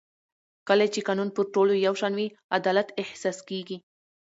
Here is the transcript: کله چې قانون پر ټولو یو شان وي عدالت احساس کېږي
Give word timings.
کله 0.67 0.85
چې 0.93 1.05
قانون 1.07 1.29
پر 1.35 1.43
ټولو 1.53 1.73
یو 1.85 1.93
شان 2.01 2.13
وي 2.17 2.27
عدالت 2.57 2.87
احساس 3.01 3.37
کېږي 3.49 3.77